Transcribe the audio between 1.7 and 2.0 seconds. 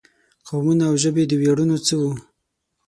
څه